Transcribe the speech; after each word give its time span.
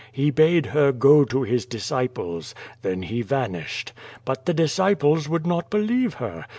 He 0.11 0.31
bade 0.31 0.65
her 0.65 0.91
go 0.91 1.23
to 1.25 1.43
His 1.43 1.67
disciples. 1.67 2.55
Then 2.81 3.03
He 3.03 3.21
vanished. 3.21 3.93
But 4.25 4.47
the 4.47 4.53
dis 4.55 4.75
ciples 4.79 5.29
would 5.29 5.45
not 5.45 5.69
believe 5.69 6.15
her. 6.15 6.45